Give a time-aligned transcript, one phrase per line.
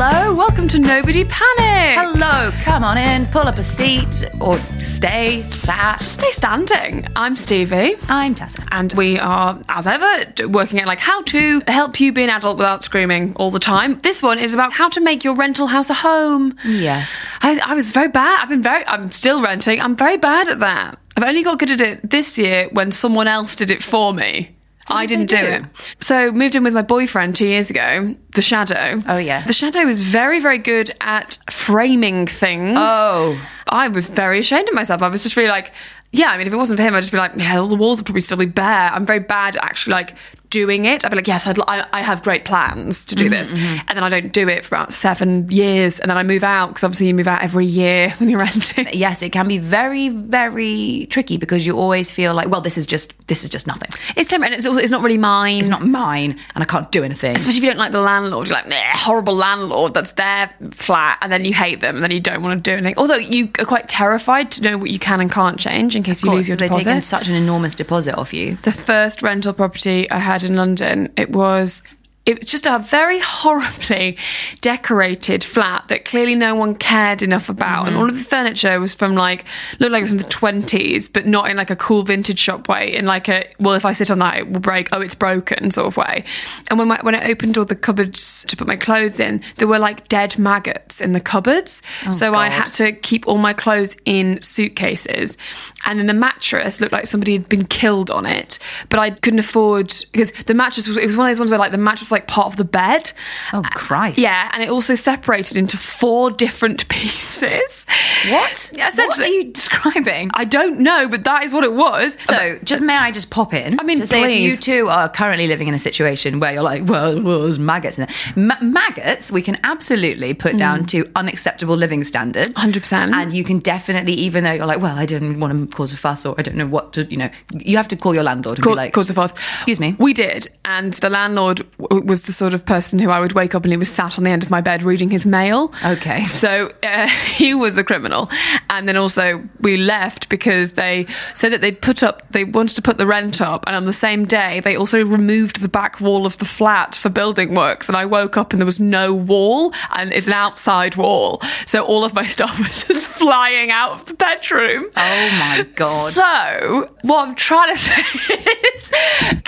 [0.00, 1.98] Hello, welcome to Nobody Panic.
[1.98, 5.98] Hello, come on in, pull up a seat or stay sat.
[5.98, 7.04] Just stay standing.
[7.16, 7.96] I'm Stevie.
[8.08, 8.64] I'm Tessa.
[8.70, 12.30] And we are, as ever, d- working at like how to help you be an
[12.30, 13.98] adult without screaming all the time.
[14.02, 16.56] This one is about how to make your rental house a home.
[16.64, 17.26] Yes.
[17.40, 18.40] I, I was very bad.
[18.40, 18.86] I've been very.
[18.86, 19.80] I'm still renting.
[19.80, 20.96] I'm very bad at that.
[21.16, 24.54] I've only got good at it this year when someone else did it for me.
[24.88, 25.64] I did didn't do do?
[25.64, 25.94] it.
[26.00, 28.14] So moved in with my boyfriend two years ago.
[28.34, 29.02] The Shadow.
[29.06, 29.44] Oh, yeah.
[29.44, 32.76] The Shadow was very, very good at framing things.
[32.78, 33.40] Oh.
[33.68, 35.02] I was very ashamed of myself.
[35.02, 35.72] I was just really like,
[36.12, 36.30] yeah.
[36.30, 37.98] I mean, if it wasn't for him, I'd just be like, yeah, all the walls
[37.98, 38.90] would probably still be bare.
[38.92, 40.14] I'm very bad at actually like
[40.50, 41.04] doing it.
[41.04, 43.96] I'd be like, yes, I'd, I, I have great plans to do Mm-hmm, this, and
[43.96, 46.84] then I don't do it for about seven years, and then I move out because
[46.84, 48.86] obviously you move out every year when you're renting.
[48.92, 52.86] Yes, it can be very, very tricky because you always feel like, well, this is
[52.86, 53.90] just this is just nothing.
[54.16, 55.58] It's temporary, and it's also it's not really mine.
[55.60, 57.36] It's not mine, and I can't do anything.
[57.36, 61.30] Especially if you don't like the landlord, you're like, horrible landlord, that's their flat, and
[61.32, 62.94] then you hate them, and then you don't want to do anything.
[62.96, 66.22] Also, you are quite terrified to know what you can and can't change in case
[66.24, 67.08] you lose your your 'cause they're deposit.
[67.08, 68.56] such an enormous deposit off you.
[68.62, 71.82] the first rental property I had in London, it was
[72.28, 74.18] it was just a very horribly
[74.60, 77.86] decorated flat that clearly no one cared enough about.
[77.86, 78.02] And mm-hmm.
[78.02, 79.46] all of the furniture was from like
[79.78, 82.68] looked like it was from the twenties, but not in like a cool vintage shop
[82.68, 85.14] way, in like a well, if I sit on that it will break, oh it's
[85.14, 86.22] broken sort of way.
[86.68, 89.66] And when my, when I opened all the cupboards to put my clothes in, there
[89.66, 91.80] were like dead maggots in the cupboards.
[92.06, 95.38] Oh, so I had to keep all my clothes in suitcases.
[95.86, 98.58] And then the mattress looked like somebody had been killed on it,
[98.90, 101.58] but I couldn't afford because the mattress was it was one of those ones where
[101.58, 103.12] like the mattress was like part of the bed.
[103.52, 104.18] Oh uh, Christ!
[104.18, 107.86] Yeah, and it also separated into four different pieces.
[108.28, 108.70] What?
[108.74, 110.30] Yeah, What essentially- are you describing?
[110.34, 112.16] I don't know, but that is what it was.
[112.28, 113.78] So, just may I just pop in?
[113.78, 116.62] I mean, to say if you two are currently living in a situation where you're
[116.62, 118.16] like, well, well there's maggots in there.
[118.36, 120.58] Ma- maggots, we can absolutely put hmm.
[120.58, 122.50] down to unacceptable living standards.
[122.50, 123.14] 100%.
[123.14, 125.96] And you can definitely, even though you're like, well, I didn't want to cause a
[125.96, 128.58] fuss or I don't know what to, you know, you have to call your landlord
[128.58, 129.32] and Call, be like, cause of us.
[129.52, 129.96] Excuse me.
[129.98, 131.66] We did, and the landlord
[132.08, 134.24] was the sort of person who I would wake up and he was sat on
[134.24, 135.72] the end of my bed reading his mail.
[135.84, 136.26] Okay.
[136.38, 138.30] So uh, he was a criminal,
[138.70, 142.82] and then also we left because they said that they'd put up, they wanted to
[142.82, 146.24] put the rent up, and on the same day they also removed the back wall
[146.26, 147.88] of the flat for building works.
[147.88, 151.84] And I woke up and there was no wall, and it's an outside wall, so
[151.84, 154.86] all of my stuff was just flying out of the bedroom.
[154.96, 156.12] Oh my God.
[156.12, 158.34] So, what I'm trying to say
[158.74, 158.92] is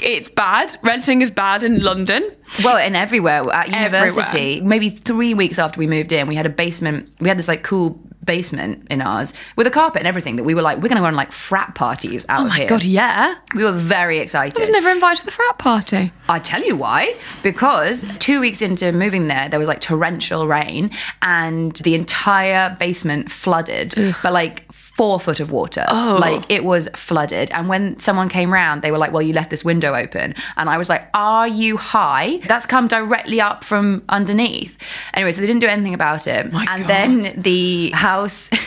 [0.02, 0.76] it's bad.
[0.82, 2.30] Renting is bad in London.
[2.64, 4.20] Well, and everywhere at university,
[4.56, 4.68] Everywhere.
[4.68, 7.08] maybe three weeks after we moved in, we had a basement.
[7.20, 10.54] We had this like cool basement in ours with a carpet and everything that we
[10.54, 12.46] were like, we're going to go on like frat parties out here.
[12.46, 12.68] Oh my here.
[12.68, 13.34] god, yeah.
[13.54, 14.58] We were very excited.
[14.58, 16.12] I was never invited to the frat party.
[16.28, 17.14] I tell you why.
[17.42, 20.90] Because two weeks into moving there, there was like torrential rain
[21.22, 25.82] and the entire basement flooded, but like four foot of water.
[25.88, 26.18] Oh.
[26.20, 27.50] Like it was flooded.
[27.52, 30.34] And when someone came round, they were like, Well, you left this window open.
[30.58, 32.36] And I was like, Are you high?
[32.46, 34.76] That's come directly up from underneath.
[35.14, 36.52] Anyway, so they didn't do anything about it.
[36.52, 36.88] My and God.
[36.88, 38.50] then the house.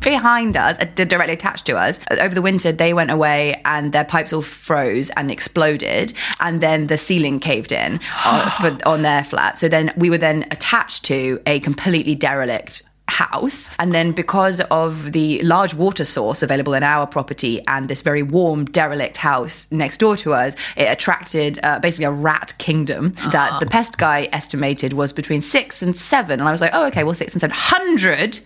[0.00, 2.00] behind us, uh, directly attached to us.
[2.10, 6.88] Over the winter, they went away and their pipes all froze and exploded, and then
[6.88, 9.58] the ceiling caved in uh, for, on their flat.
[9.58, 12.82] So then we were then attached to a completely derelict
[13.12, 13.70] house.
[13.78, 18.22] And then because of the large water source available in our property and this very
[18.22, 23.60] warm, derelict house next door to us, it attracted uh, basically a rat kingdom that
[23.60, 26.40] the pest guy estimated was between six and seven.
[26.40, 28.40] And I was like, oh, okay, well, six and seven hundred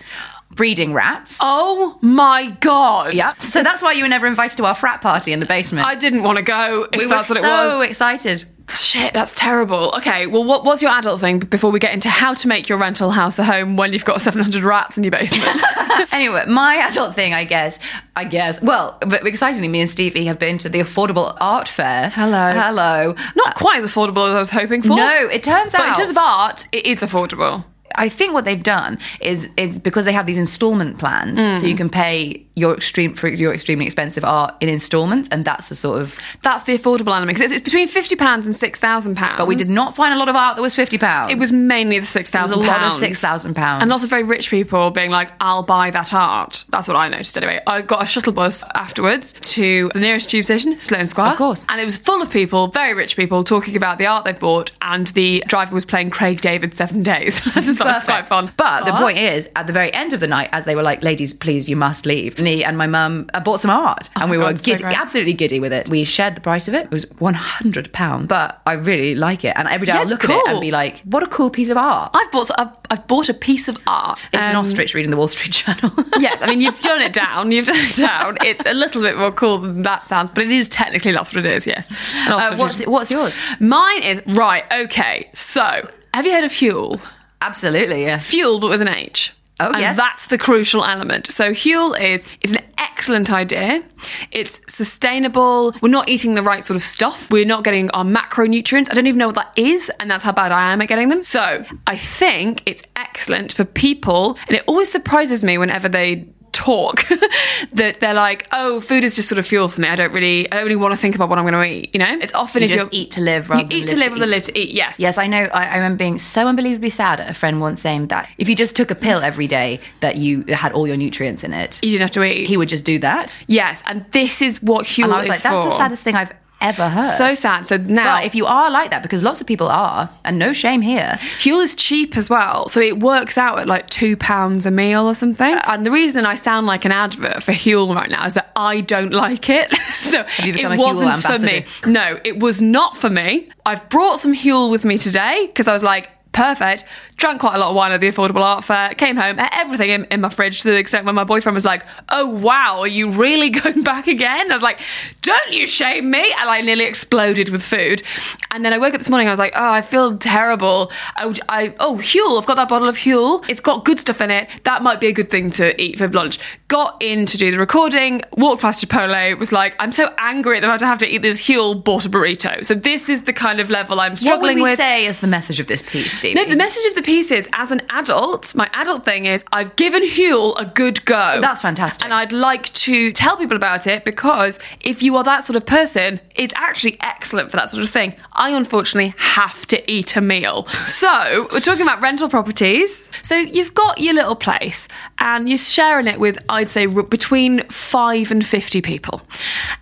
[0.57, 1.39] breeding rats.
[1.41, 3.15] Oh my god.
[3.15, 3.37] Yep.
[3.37, 5.87] So that's why you were never invited to our frat party in the basement.
[5.87, 7.89] I didn't want to go if we were that's what so it was.
[7.89, 8.45] excited.
[8.69, 9.95] Shit, that's terrible.
[9.99, 12.79] Okay, well, what was your adult thing before we get into how to make your
[12.79, 15.57] rental house a home when you've got 700 rats in your basement?
[16.13, 17.79] anyway, my adult thing, I guess,
[18.17, 18.61] I guess.
[18.61, 22.09] Well, but excitingly, me and Stevie have been to the affordable art fair.
[22.11, 22.53] Hello.
[22.55, 23.15] hello.
[23.37, 24.97] Not quite as affordable as I was hoping for.
[24.97, 25.89] No, it turns But out.
[25.91, 27.65] in terms of art, it is affordable.
[27.97, 31.59] I think what they've done is, is because they have these installment plans, Mm.
[31.61, 35.69] so you can pay your extreme for your extremely expensive art in installments, and that's
[35.69, 36.19] the sort of.
[36.43, 39.37] That's the affordable element because it's, it's between fifty pounds and six thousand pounds.
[39.39, 41.33] But we did not find a lot of art that was fifty pounds.
[41.33, 43.83] It was mainly the six It a lot of six thousand pounds.
[43.83, 46.65] And lots of very rich people being like, I'll buy that art.
[46.71, 47.61] That's what I noticed anyway.
[47.67, 51.33] I got a shuttle bus afterwards to the nearest tube station, Sloane Square.
[51.33, 51.65] Of course.
[51.69, 54.71] And it was full of people, very rich people, talking about the art they bought,
[54.81, 57.41] and the driver was playing Craig David Seven Days.
[57.89, 58.53] I just thought it was quite fun.
[58.57, 61.03] But the point is, at the very end of the night, as they were like,
[61.03, 64.27] "Ladies, please, you must leave," me and my mum uh, bought some art, and Oh
[64.27, 64.99] my we were so giddy, great.
[65.01, 65.89] absolutely giddy with it.
[65.89, 68.29] We shared the price of it; it was one hundred pound.
[68.29, 70.71] But I really like it, and every day Yeah, I look at it and be
[70.71, 73.77] like, "What a cool piece of art!" I've bought, I've, I've bought a piece of
[73.87, 74.19] art.
[74.33, 75.93] It's an Um, ostrich reading the Wall Street Journal.
[76.19, 77.53] yes, I mean you've done it down.
[77.53, 78.37] You've done it down.
[78.43, 81.45] It's a little bit more cool than that sounds, but it is technically that's what
[81.45, 81.67] it is.
[81.67, 81.89] Yes.
[82.15, 83.39] And Uh, what's, what's yours?
[83.61, 84.65] Mine is right.
[84.73, 87.01] Okay, so have you heard of Huel?
[87.41, 88.19] Absolutely, yeah.
[88.19, 89.33] Fuel, but with an H.
[89.59, 89.97] Oh, and yes.
[89.97, 91.33] that's the crucial element.
[91.33, 93.83] So Huel is is an excellent idea.
[94.31, 95.75] It's sustainable.
[95.81, 97.31] We're not eating the right sort of stuff.
[97.31, 98.91] We're not getting our macronutrients.
[98.91, 101.09] I don't even know what that is, and that's how bad I am at getting
[101.09, 101.23] them.
[101.23, 107.07] So I think it's excellent for people, and it always surprises me whenever they talk
[107.75, 109.89] that they're like, oh, food is just sort of fuel for me.
[109.89, 111.91] I don't really, I don't really want to think about what I'm going to eat.
[111.95, 113.87] You know, it's often You if just you're eat to live you rather than eat
[113.89, 114.71] to live live to rather than live to eat.
[114.71, 115.45] Yes, Yes, I know.
[115.45, 118.57] I, I remember being so unbelievably sad at a friend once saying that if you
[118.57, 121.91] just took a pill every day that you had all your nutrients in it, you
[121.91, 122.47] didn't have to eat.
[122.47, 123.39] he would just do that.
[123.47, 125.65] yes, and this is what Huel And I was like, that's for.
[125.67, 127.05] the saddest thing I've ever heard.
[127.05, 127.67] So sad.
[127.67, 130.53] So now, But if you are like that, because lots of people are, and no
[130.53, 134.67] shame here, Huel is cheap as well, so it works out at like two pounds
[134.67, 135.55] a meal or something.
[135.65, 138.81] And the reason I sound like an advert for Huel right now is that I
[138.81, 139.75] don't like it.
[140.01, 141.65] so it wasn't for me.
[141.87, 143.49] No, it was not for me.
[143.65, 146.11] I've brought some Huel with me today because I was like.
[146.37, 146.85] Perfect.
[147.17, 148.91] Drank quite a lot of wine at the affordable art fair.
[148.91, 151.65] Came home, had everything in, in my fridge to the extent when my boyfriend was
[151.65, 154.79] like, "Oh wow, are you really going back again?" I was like,
[155.23, 158.03] "Don't you shame me!" And I nearly exploded with food.
[158.51, 159.29] And then I woke up this morning.
[159.29, 162.87] I was like, "Oh, I feel terrible." I, I oh Huel, I've got that bottle
[162.87, 163.49] of Huel.
[163.49, 164.51] It's got good stuff in it.
[164.65, 166.39] That might be a good thing to eat for lunch.
[166.69, 168.21] Got in to do the recording.
[168.37, 169.39] Walked past Chipotle.
[169.39, 171.83] Was like, I'm so angry at that I have to eat this Huel.
[171.83, 172.63] Bought a burrito.
[172.67, 174.43] So this is the kind of level I'm struggling with.
[174.43, 174.77] what would we with.
[174.77, 177.71] say is the message of this piece, No, the message of the piece is as
[177.71, 181.39] an adult, my adult thing is I've given Huel a good go.
[181.41, 182.05] That's fantastic.
[182.05, 185.67] And I'd like to tell people about it because if you are that sort of
[185.67, 188.15] person, it's actually excellent for that sort of thing.
[188.33, 190.67] I unfortunately have to eat a meal.
[190.85, 193.11] So we're talking about rental properties.
[193.23, 194.89] So you've got your little place
[195.19, 199.23] and you're sharing it with, I'd say, between five and 50 people.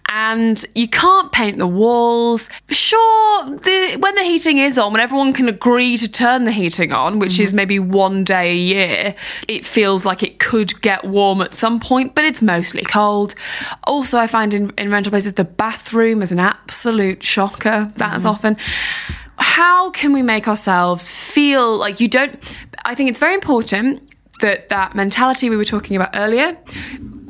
[0.08, 2.48] And you can't paint the walls.
[2.68, 6.92] Sure, the, when the heating is on, when everyone can agree to turn the heating
[6.92, 7.56] on, which is mm-hmm.
[7.56, 9.14] maybe one day a year,
[9.48, 13.34] it feels like it could get warm at some point, but it's mostly cold.
[13.84, 17.92] Also, I find in, in rental places the bathroom is an absolute shocker.
[17.96, 18.30] That's mm-hmm.
[18.30, 18.56] often.
[19.36, 22.38] How can we make ourselves feel like you don't?
[22.84, 24.02] I think it's very important
[24.40, 26.56] that that mentality we were talking about earlier,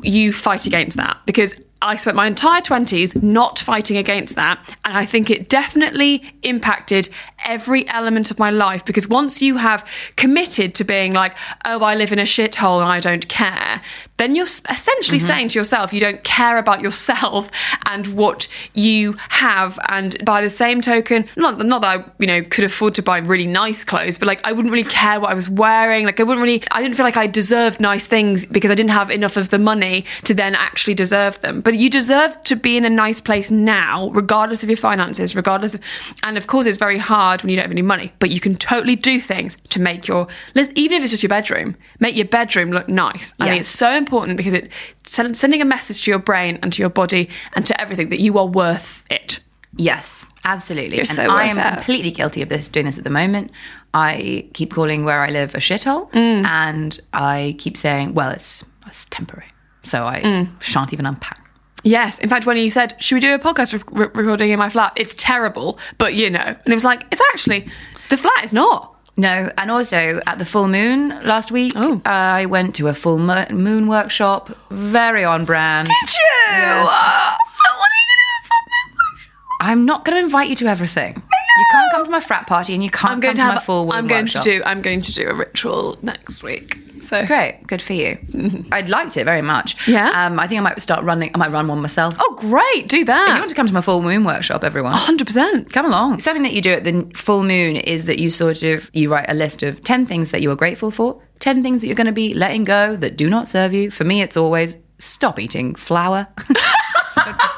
[0.02, 4.58] you fight against that because I spent my entire 20s not fighting against that.
[4.86, 7.10] And I think it definitely impacted
[7.44, 9.86] every element of my life because once you have
[10.16, 11.36] committed to being like,
[11.66, 13.82] oh, I live in a shithole and I don't care,
[14.16, 15.26] then you're essentially mm-hmm.
[15.26, 17.50] saying to yourself, you don't care about yourself
[17.86, 19.78] and what you have.
[19.88, 23.18] And by the same token, not, not that I, you know, could afford to buy
[23.18, 26.06] really nice clothes, but like I wouldn't really care what I was wearing.
[26.06, 28.92] Like I wouldn't really, I didn't feel like I deserved nice things because I didn't
[28.92, 31.60] have enough of the money to then actually deserve them.
[31.60, 35.74] But you deserve to be in a nice place now, regardless of your finances, regardless
[35.74, 35.80] of,
[36.22, 38.54] and of course it's very hard when you don't have any money, but you can
[38.54, 42.70] totally do things to make your, even if it's just your bedroom, make your bedroom
[42.70, 43.34] look nice.
[43.40, 44.70] I think it's so important because it
[45.04, 48.20] send- sending a message to your brain and to your body and to everything that
[48.20, 49.40] you are worth it.
[49.76, 50.96] Yes, absolutely.
[50.96, 51.74] You're and so I am it.
[51.74, 53.50] completely guilty of this, doing this at the moment.
[53.92, 56.44] I keep calling where I live a shithole, Mm.
[56.44, 59.46] and I keep saying, "Well, it's it's temporary,"
[59.82, 60.62] so I Mm.
[60.62, 61.40] shan't even unpack.
[61.82, 62.18] Yes.
[62.20, 64.92] In fact, when you said, should we do a podcast re- recording in my flat?
[64.96, 66.38] It's terrible, but you know.
[66.40, 67.68] And it was like, it's actually,
[68.08, 68.93] the flat is not.
[69.16, 72.00] No, and also at the full moon last week, Oh.
[72.04, 75.86] I went to a full moon workshop, very on brand.
[75.86, 76.20] Did you?
[76.48, 76.88] Yes.
[76.88, 77.36] Uh,
[77.78, 79.30] what are you going to do?
[79.60, 81.22] I'm not going to invite you to everything.
[81.56, 83.52] You can't come to my frat party, and you can't I'm going come to to,
[83.52, 83.54] have.
[83.56, 84.42] my full moon I'm going workshop.
[84.44, 84.62] to do.
[84.64, 86.78] I'm going to do a ritual next week.
[87.00, 88.18] So Great, good for you.
[88.72, 89.86] I'd liked it very much.
[89.86, 90.08] Yeah?
[90.26, 91.30] um, I think I might start running.
[91.34, 92.16] I might run one myself.
[92.18, 92.88] Oh, great!
[92.88, 93.28] Do that.
[93.28, 95.70] If you want to come to my full moon workshop, everyone, Hundred percent.
[95.72, 96.20] come along.
[96.20, 99.26] Something that you do at the full moon is that you sort of you write
[99.28, 102.06] a list of 10 things that you are grateful for, 10 things that you're going
[102.06, 103.90] to be letting go that do not serve you.
[103.90, 106.26] For me it's always stop eating flour.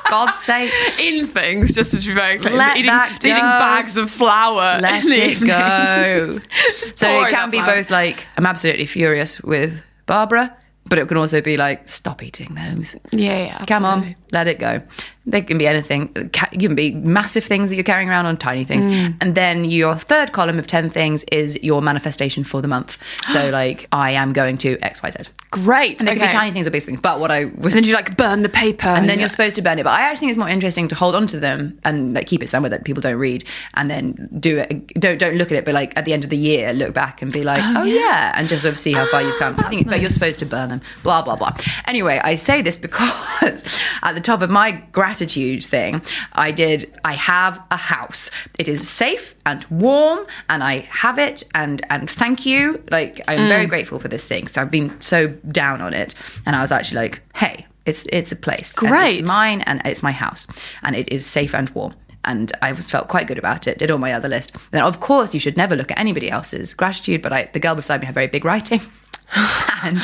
[0.08, 0.70] God's sake,
[1.00, 4.80] In things, just to be very clear, Let eating, that eating bags of flour.
[4.80, 6.30] let in it go.
[6.78, 10.56] Just so it can be both like I'm absolutely furious with Barbara,
[10.88, 12.96] but it can also be like stop eating those.
[13.12, 13.64] Yeah, yeah.
[13.66, 14.82] Come on, let it go.
[15.26, 16.11] They can be anything.
[16.52, 18.87] You can be massive things that you're carrying around on tiny things.
[18.87, 19.16] Mm.
[19.21, 22.97] And then your third column of 10 things is your manifestation for the month.
[23.26, 25.26] So, like, I am going to XYZ.
[25.50, 26.00] Great.
[26.00, 26.21] And they okay.
[26.21, 27.00] can be tiny things or big things.
[27.00, 27.75] But what I was.
[27.75, 29.85] And then you like burn the paper, and then you're supposed to burn it.
[29.85, 32.42] But I actually think it's more interesting to hold on to them and like keep
[32.42, 34.88] it somewhere that people don't read, and then do it.
[34.95, 37.23] Don't don't look at it, but like at the end of the year, look back
[37.23, 38.33] and be like, oh, yeah.
[38.37, 39.56] and just sort of see how far you've come.
[39.71, 40.80] Think, but you're supposed to burn them.
[41.02, 41.56] Blah blah blah.
[41.87, 46.92] Anyway, I say this because at the top of my gratitude thing, I did.
[47.04, 48.30] I have a house.
[48.58, 51.44] It is safe and warm, and I have it.
[51.54, 52.82] And and thank you.
[52.90, 53.70] Like I'm very mm.
[53.70, 54.49] grateful for this thing.
[54.49, 57.66] So I've been so down on it, and I was actually like, hey.
[57.87, 58.75] It's it's a place.
[58.78, 59.20] and Great.
[59.20, 60.49] It's mine and it's my house.
[60.82, 61.94] And it is safe and warm.
[62.25, 63.78] And I was felt quite good about it.
[63.78, 64.56] Did all my other list.
[64.73, 67.76] Then of course you should never look at anybody else's gratitude, but I, the girl
[67.76, 68.80] beside me had very big writing.
[69.83, 69.99] and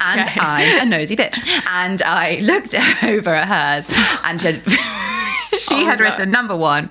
[0.00, 1.38] and I'm a nosy bitch.
[1.68, 2.74] And I looked
[3.04, 4.62] over at hers and she had
[5.58, 6.04] she Oh, had no.
[6.04, 6.90] written number one,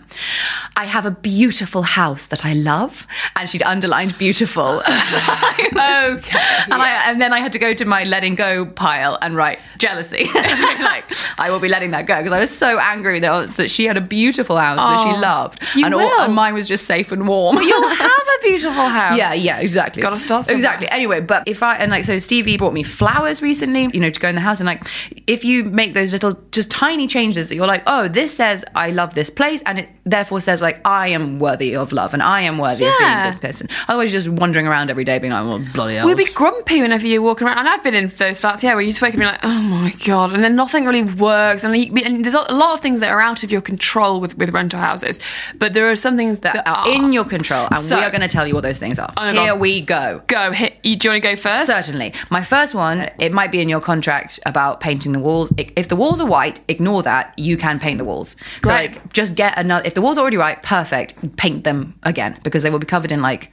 [0.77, 3.07] I have a beautiful house that I love.
[3.35, 4.63] And she'd underlined beautiful.
[4.85, 5.71] okay.
[5.73, 9.57] And, I, and then I had to go to my letting go pile and write
[9.79, 10.25] jealousy.
[10.35, 11.05] like,
[11.39, 13.97] I will be letting that go because I was so angry that, that she had
[13.97, 15.63] a beautiful house that she loved.
[15.75, 16.21] you and, will.
[16.21, 17.57] and mine was just safe and warm.
[17.57, 19.17] You'll have a beautiful house.
[19.17, 20.03] Yeah, yeah, exactly.
[20.03, 20.57] Gotta start somewhere.
[20.57, 20.87] Exactly.
[20.89, 24.19] Anyway, but if I and like so Stevie brought me flowers recently, you know, to
[24.19, 24.85] go in the house and like
[25.25, 28.91] if you make those little just tiny changes that you're like, oh, this says I
[28.91, 32.41] love this place and it therefore says like I am worthy of love and I
[32.41, 33.69] am worthy of being a good person.
[33.87, 36.05] Otherwise you're just wandering around every day being like, oh, well, bloody hell.
[36.05, 37.59] We'd be grumpy whenever you're walking around.
[37.59, 39.39] And I've been in those flats, yeah, where you just wake up and be like,
[39.43, 40.33] oh my God.
[40.33, 41.63] And then nothing really works.
[41.63, 44.37] And, you, and there's a lot of things that are out of your control with,
[44.37, 45.19] with rental houses.
[45.55, 48.09] But there are some things that, that are in your control, and So- we are
[48.09, 49.11] going to tell you what those things are.
[49.17, 49.55] Oh, Here go.
[49.57, 50.21] we go.
[50.27, 50.51] Go.
[50.51, 51.67] Hit, you, do you want to go first?
[51.67, 52.13] Certainly.
[52.29, 55.53] My first one, it might be in your contract about painting the walls.
[55.57, 57.33] If the walls are white, ignore that.
[57.37, 58.35] You can paint the walls.
[58.63, 62.39] So like just get another if the walls are already white, perfect, paint them again
[62.43, 63.51] because they will be covered in like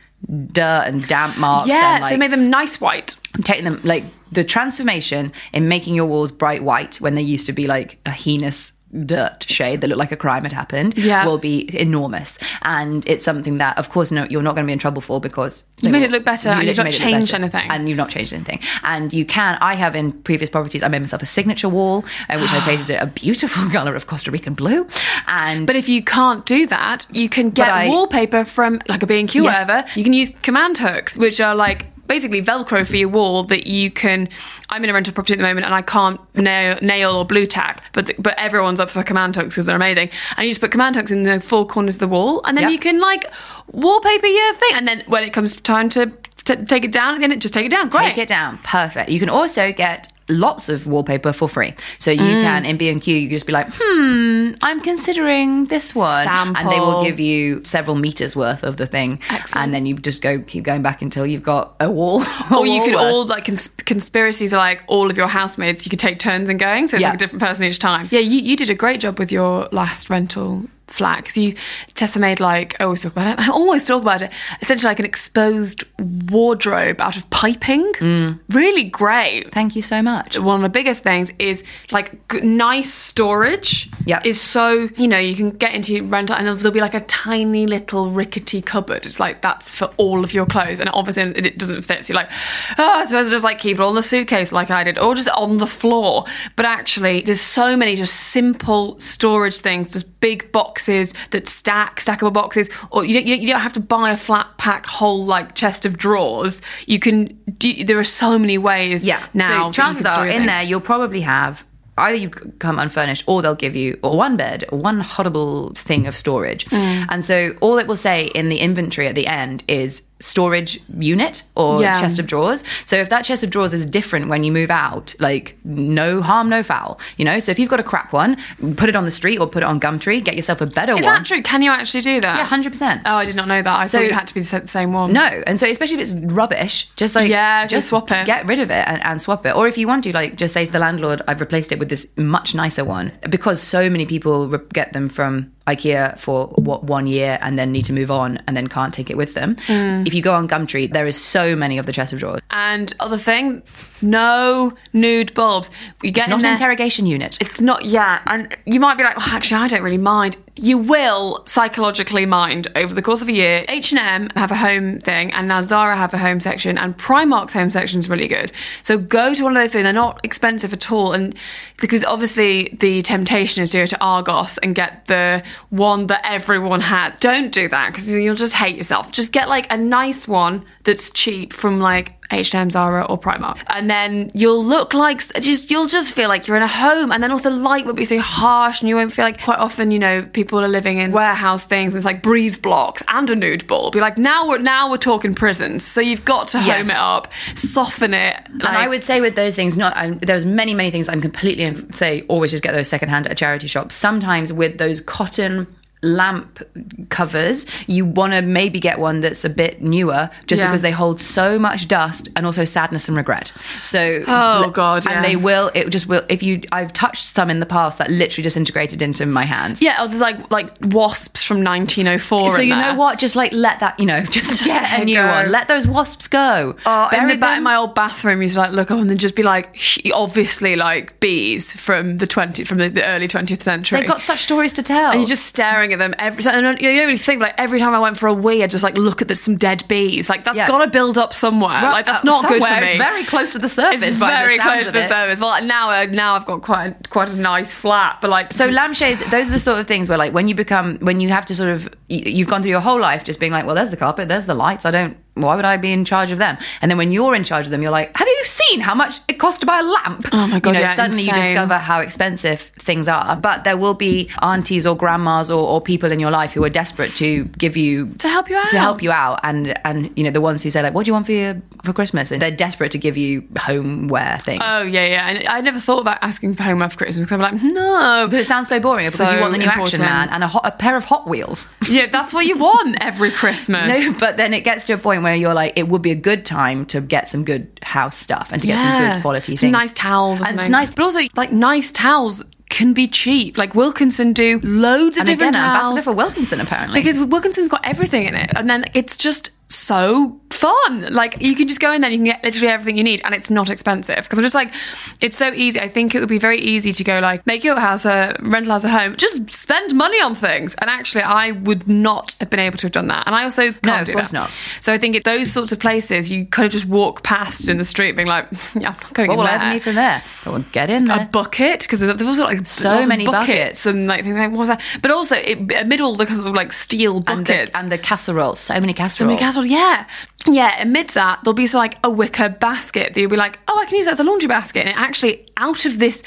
[0.53, 3.17] dirt and damp marks Yeah, and like so make them nice white.
[3.45, 7.53] taking them like the transformation in making your walls bright white when they used to
[7.53, 8.73] be like a heinous
[9.07, 11.25] dirt shade that looked like a crime had happened Yeah.
[11.27, 14.73] will be enormous and it's something that of course no you're not going to be
[14.73, 17.05] in trouble for because You made will- it look better and you you've not literally
[17.13, 17.71] made it look changed anything.
[17.71, 21.01] and you've not changed anything and you can I have in previous properties I made
[21.01, 24.55] myself a signature wall in which I painted it a beautiful color of Costa Rican
[24.55, 24.87] blue
[25.27, 29.07] and But if you can't do that, you can get I- wallpaper from like a
[29.07, 29.67] B&Q or Yes.
[29.69, 29.89] whatever.
[29.99, 33.91] You can use command hooks, which are like basically Velcro for your wall that you
[33.91, 34.29] can.
[34.71, 37.47] I'm in a rental property at the moment and I can't nail, nail or blue
[37.47, 40.11] tack, but the, but everyone's up for command hooks because they're amazing.
[40.37, 42.63] And you just put command hooks in the four corners of the wall, and then
[42.65, 42.73] Yep.
[42.73, 43.31] you can like
[43.73, 44.71] wallpaper your thing.
[44.75, 46.13] And then when it comes time to
[46.45, 47.89] t- take it down again, just take it down.
[47.89, 48.09] Great.
[48.15, 48.59] Take it down.
[48.65, 49.11] Perfect.
[49.11, 51.75] You can also get lots of wallpaper for free.
[51.99, 52.43] So you Mm.
[52.43, 56.27] can in B and Q, you can just be like, hmm, I'm considering this one,
[56.29, 59.65] and they will give you several meters worth of the thing, Excellent.
[59.65, 62.23] and then you just go keep going back until you've got a wall.
[62.51, 63.03] a Or you could worth.
[63.03, 65.85] all like cons- conspiracies are like all of your housemates.
[65.85, 67.09] You could take turns in going, so it's Yeah.
[67.09, 68.09] like a different person each time.
[68.11, 71.55] Yeah, you, you did a great job with your last rental flat because you
[71.95, 73.41] Tessa made like I always talk about it.
[73.49, 74.33] I always talk about it.
[74.61, 75.85] Essentially, like an exposed
[76.31, 77.93] wardrobe out of piping.
[77.95, 78.41] Mm.
[78.51, 79.51] Really great.
[79.51, 80.39] Thank you so much.
[80.39, 83.91] One of the biggest things is like g- nice storage.
[84.07, 86.81] Yeah, is so you know you can get into your rental and there'll, there'll be
[86.81, 89.07] like a tiny little rickety cupboard.
[89.07, 92.05] It's like that's for all of your clothes, and obviously it doesn't fit.
[92.05, 92.31] So you're like,
[92.79, 94.99] oh, I suppose I'll just like keep it all in the suitcase like I did,
[94.99, 96.25] or just on the floor.
[96.57, 102.01] But actually, there's so many just simple storage things, just big boxes boxes that stack
[102.01, 105.55] stackable boxes, or you don't, you don't have to buy a flat pack whole like
[105.55, 106.63] chest of drawers.
[106.87, 107.41] You can.
[107.59, 109.07] Do, there are so many ways.
[109.07, 109.25] Yeah.
[109.35, 110.47] Now, so chances are in things.
[110.47, 111.65] there you'll probably have
[111.97, 116.09] either you've come unfurnished or they'll give you or one bed or one horrible thing
[116.09, 116.65] of storage.
[116.67, 117.07] Mm.
[117.09, 121.43] And so all it will say in the inventory at the end is storage unit
[121.55, 122.01] or Yeah.
[122.01, 122.65] chest of drawers.
[122.87, 126.49] So if that chest of drawers is different when you move out, like no harm,
[126.49, 127.39] no foul, you know?
[127.41, 128.37] So if you've got a crap one,
[128.77, 131.05] put it on the street or put it on Gumtree, get yourself a better Is
[131.05, 131.15] one.
[131.15, 131.43] Is that true?
[131.43, 132.39] Can you actually do that?
[132.39, 133.03] Yeah, 100%.
[133.05, 133.79] Oh, I did not know that.
[133.79, 135.13] I So- thought you had to be the same one.
[135.13, 138.25] No, and so especially if it's rubbish, just like Yeah, just swap it.
[138.25, 139.55] get rid of it and, and swap it.
[139.55, 141.91] Or if you want to, like, just say to the landlord, "I've replaced it with
[141.91, 146.85] this much nicer one," because so many people re- get them from IKEA for what
[146.85, 149.57] one year and then need to move on and then can't take it with them.
[149.67, 150.07] Mm.
[150.07, 152.41] If you go on Gumtree, there is so many of the chest of drawers.
[152.51, 153.63] And other thing,
[154.03, 155.71] no nude bulbs.
[156.03, 157.39] You get It's not in an interrogation unit.
[157.41, 158.21] It's not yet.
[158.27, 160.37] And you might be like, oh, actually, I don't really mind.
[160.57, 163.65] You will psychologically mind over the course of a year.
[163.69, 167.73] H&M have a home thing and now Zara have a home section and Primark's home
[167.73, 168.53] section is really good.
[168.83, 169.83] So go to one of those three.
[169.83, 171.13] They're not expensive at all.
[171.13, 171.35] And
[171.79, 176.81] because obviously the temptation is to go to Argos and get the one that everyone
[176.81, 177.19] had.
[177.19, 179.11] Don't do that because you'll just hate yourself.
[179.11, 183.89] Just get like a nice one that's cheap from like H&M, Zara, or Primark, and
[183.89, 187.31] then you'll look like just you'll just feel like you're in a home, and then
[187.31, 189.99] also the light won't be so harsh, and you won't feel like quite often you
[189.99, 193.67] know people are living in warehouse things, and it's like breeze blocks and a nude
[193.67, 193.91] ball.
[193.91, 196.79] Be like now we're now we're talking prisons, so you've got to Yes.
[196.79, 200.47] home it up, soften it, and I would say with those things, not I'm, there's
[200.47, 203.93] many many things I'm completely say always just get those secondhand at a charity shop.
[203.93, 205.67] Sometimes with those cotton
[206.05, 206.63] lamp
[207.11, 210.69] covers, you want to maybe get one that's a bit newer, just Yeah.
[210.69, 213.53] because they hold so much dust and also sadness and regret.
[213.83, 215.13] So Oh, God, yeah.
[215.17, 218.11] and they will it just will if you I've touched some in the past that
[218.11, 219.81] literally disintegrated into my hands.
[219.83, 222.51] yeah, oh, there's like like wasps from 1904.
[222.53, 222.93] So you there.
[222.93, 223.19] know what?
[223.19, 225.27] Just like let that, you know, just, Just get let a new go.
[225.27, 225.51] one.
[225.51, 226.77] Let those wasps go.
[226.87, 229.19] Oh, in the back in my old bathroom, used to like look up and then
[229.19, 229.77] just be like,
[230.13, 234.01] obviously like bees from the twenty from the, the early twentieth century.
[234.01, 235.11] They've got such stories to tell.
[235.13, 236.45] and you're just staring at them every.
[236.51, 238.85] And you don't really think like every time I went for a wee, I just
[238.85, 240.29] like look at the, some dead bees.
[240.29, 240.69] Like that's Yeah.
[240.69, 241.71] got to build up somewhere.
[241.83, 242.87] Right, like that's uh, not good for me.
[242.89, 244.03] It's very close to the surface.
[244.07, 245.41] It's very close to the surface.
[245.41, 249.21] Well, now uh, now I've got quite quite a nice flat, but like So lampshades,
[249.31, 251.55] those are the sort of things where, like, when you become, when you have to
[251.55, 254.29] sort of, you've gone through your whole life just being like, well, there's the carpet,
[254.29, 254.85] there's the lights.
[254.85, 255.17] I don't.
[255.35, 256.57] Why would I be in charge of them?
[256.81, 259.19] And then when you're in charge of them, you're like, have you seen how much
[259.29, 260.29] it costs to buy a lamp?
[260.33, 263.35] Oh my God, You know, yeah, suddenly you discover how expensive things are.
[263.37, 266.69] But there will be aunties or grandmas or, or people in your life who are
[266.71, 268.71] desperate to give you To help you out.
[268.71, 271.09] to help you out, and and you know the ones who say like, what do
[271.11, 272.31] you want for your for Christmas?
[272.31, 274.63] And they're desperate to give you homeware things.
[274.65, 275.29] Oh yeah, yeah.
[275.29, 278.43] And I never thought about asking for homeware for Christmas because I'm like, no, because
[278.45, 279.07] it sounds so boring.
[279.11, 279.95] Because you want the new important.
[280.01, 281.69] Action Man and a, hot, a pair of Hot Wheels.
[281.89, 283.75] yeah, that's what you want every Christmas.
[284.05, 286.15] No, but then it gets to a point where you're like, it would be a
[286.15, 289.67] good time to get some good house stuff and to get some good quality Some
[289.69, 289.73] things.
[289.73, 290.41] nice towels.
[290.41, 290.95] And it's nice.
[290.95, 293.59] but also like nice towels can be cheap.
[293.59, 295.89] Like Wilkinson do loads of And again, different towels.
[295.89, 297.01] ambassador for Wilkinson apparently.
[297.01, 299.51] because Wilkinson's got everything in it, and then it's just
[299.85, 301.13] so fun.
[301.13, 303.21] Like you can just go in there, and you can get literally everything you need,
[303.25, 304.17] and it's not expensive.
[304.25, 304.73] Because I'm just like,
[305.21, 305.81] it's so easy.
[305.81, 308.73] I think it would be very easy to go like make your house a rental
[308.73, 310.75] house a home, just spend money on things.
[310.77, 313.27] And actually, I would not have been able to have done that.
[313.27, 314.37] And I also can't No, of do course that.
[314.39, 314.51] not.
[314.81, 317.79] So I think at those sorts of places, you kind of just walk past in
[317.79, 319.83] the street, being like, yeah, I'm not going what in will there I ever need
[319.83, 320.23] from there?
[320.47, 323.87] Well, get in a bucket because there's, there's also like So many buckets, buckets.
[323.87, 324.81] and like, things like what was that?
[325.03, 327.99] But also it, amid all the kind of like steel and buckets the, and the
[327.99, 330.07] casseroles, So many so many casseroles, yeah,
[330.47, 330.83] yeah.
[330.83, 333.97] Amid that, there'll be like a wicker basket that you'll be like, oh, I can
[333.97, 336.23] use that as a laundry basket, and it actually out of this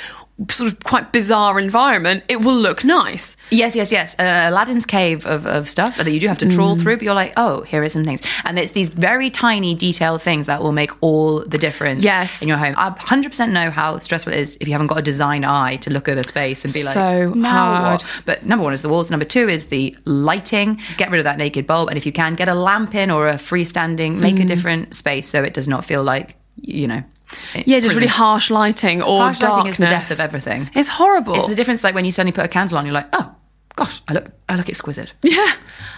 [0.52, 3.36] sort of quite bizarre environment, it will look nice.
[3.50, 4.16] Yes, yes, yes.
[4.20, 6.82] Uh, Aladdin's cave of, of stuff that you do have to trawl Mm.
[6.82, 8.22] through, but you're like, oh, here are some things.
[8.44, 12.42] And it's these very tiny, detailed things that will make all the difference Yes.
[12.44, 12.76] in your home.
[12.78, 15.90] I 100% know how stressful it is if you haven't got a design eye to
[15.90, 18.04] look at a space and be like, So now hard.
[18.04, 18.06] what?
[18.26, 19.10] But number one is the walls.
[19.10, 20.80] Number two is the lighting.
[20.98, 21.90] Get rid of that naked bulb.
[21.90, 24.48] And if you can, get a lamp in or a freestanding, make a Mm.
[24.48, 27.04] different space so it does not feel like, you know.
[27.54, 27.96] Yeah, just prison.
[27.98, 29.58] really harsh lighting or Harsh darkness.
[29.58, 30.70] lighting is the death of everything.
[30.76, 31.36] It's horrible.
[31.36, 33.36] It's the difference like when you suddenly put a candle on, you're like, oh,
[33.76, 35.14] gosh, I look, I look exquisite.
[35.22, 35.52] yeah.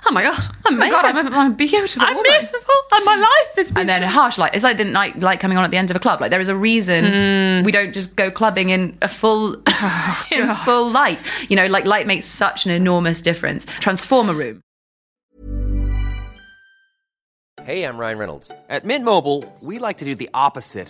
[0.07, 0.91] Oh my god, I'm Oh amazing.
[1.01, 2.01] God, I'm, a- I'm beautiful.
[2.01, 2.31] I'm woman.
[2.31, 3.79] beautiful, and my life is beautiful.
[3.81, 4.55] And then harsh light.
[4.55, 6.19] It's like the night light coming on at the end of a club.
[6.21, 7.65] Like there is a reason Mm.
[7.65, 9.53] we don't just go clubbing in a full,
[10.31, 11.21] in full light.
[11.49, 13.65] You know, like light makes such an enormous difference.
[13.79, 14.61] Transformer room.
[17.63, 18.51] Hey, I'm Ryan Reynolds.
[18.69, 20.89] At Mint Mobile, we like to do the opposite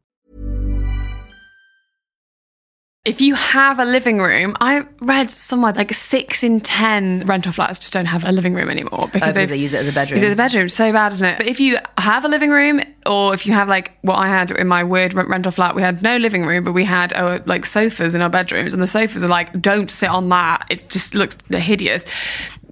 [3.03, 7.79] If you have a living room, I read somewhere like six in ten rental flats
[7.79, 10.17] just don't have a living room anymore because because they use it as a bedroom.
[10.17, 10.69] Use it as a bedroom.
[10.69, 11.37] So bad, isn't it?
[11.39, 14.51] But if you have a living room, or if you have like what I had
[14.51, 17.65] in my weird rental flat, we had no living room, but we had uh, like
[17.65, 20.67] sofas in our bedrooms, and the sofas are like, don't sit on that.
[20.69, 22.05] It just looks hideous.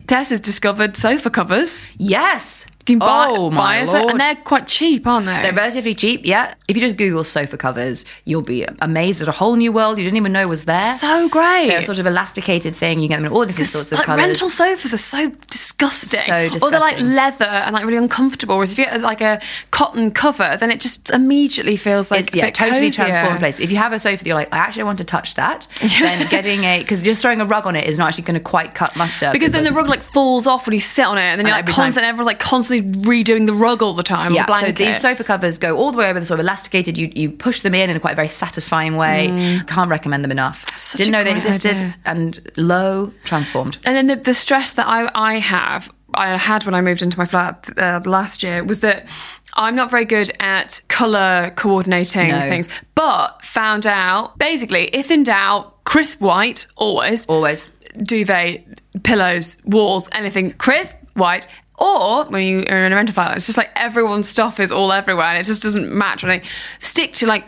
[0.06, 1.88] Tess has discovered sofa covers.
[1.98, 2.68] Yes.
[2.94, 4.12] Can buy, oh buy my a so- lord.
[4.12, 5.42] and they're quite cheap, aren't they?
[5.42, 6.54] They're relatively cheap, yeah.
[6.68, 10.04] If you just Google sofa covers, you'll be amazed at a whole new world you
[10.04, 10.94] didn't even know was there.
[10.96, 11.68] so great.
[11.68, 13.00] They're a sort of elasticated thing.
[13.00, 14.24] You get them in all different sorts of like colours.
[14.24, 16.20] rental sofas are so disgusting.
[16.20, 16.68] So disgusting.
[16.68, 18.56] Or they're like leather and like really uncomfortable.
[18.56, 22.34] Whereas if you get like a cotton cover, then it just immediately feels like it's
[22.34, 23.06] a yeah, bit totally cozier.
[23.06, 23.60] transformed place.
[23.60, 25.68] If you have a sofa that you're like, I actually want to touch that,
[26.00, 28.44] then getting a because just throwing a rug on it is not actually going to
[28.44, 29.34] quite cut mustard.
[29.34, 31.56] Because then the rug like falls off when you sit on it, and then you're
[31.56, 32.06] like time- constant.
[32.06, 34.34] Everyone's like constantly redoing the rug all the time.
[34.34, 36.20] yeah, so these sofa covers go all the way over.
[36.20, 36.98] They're sort of elasticated.
[36.98, 39.28] You you push them in in quite a quite very satisfying way.
[39.68, 40.66] Can't recommend them enough.
[40.66, 40.80] Mm.
[40.80, 41.74] Such Didn't know they existed.
[41.76, 41.96] idea.
[42.06, 43.78] And low transformed.
[43.86, 47.18] And then the, the stress that I, I have, I had when I moved into
[47.18, 49.08] my flat uh, last year was that
[49.56, 52.40] I'm not very good at colour coordinating No.
[52.42, 57.26] things, but found out basically, if in doubt, crisp white, always.
[57.28, 57.66] Always.
[58.04, 61.48] Duvet, pillows, walls, anything crisp white.
[61.80, 64.92] Or when you are in a rental flat, it's just like everyone's stuff is all
[64.92, 66.24] everywhere and it just doesn't match.
[66.24, 66.42] And
[66.80, 67.46] stick to like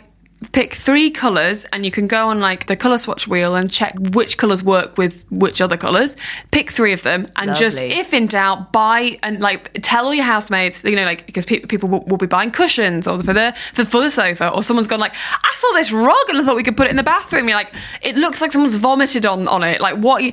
[0.50, 3.94] pick three colours and you can go on like the colour swatch wheel and check
[3.98, 6.16] which colours work with which other colours.
[6.50, 10.24] Pick three of them and just, if in doubt, buy and like tell all your
[10.24, 13.54] housemates, you know, like because pe- people will, will be buying cushions or for the
[13.72, 16.56] for, for the sofa, or someone's gone like, I saw this rug and I thought
[16.56, 17.48] we could put it in the bathroom.
[17.48, 19.80] You're like, it looks like someone's vomited on on it.
[19.80, 20.32] Like what you.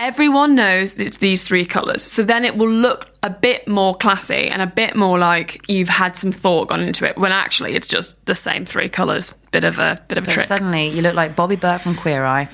[0.00, 4.48] Everyone knows it's these three colours, so then it will look a bit more classy
[4.48, 7.18] and a bit more like you've had some thought gone into it.
[7.18, 9.32] When actually, it's just the same three colours.
[9.52, 10.46] Bit of a bit of a trick.
[10.46, 12.48] suddenly you look like Bobby Berk from Queer Eye.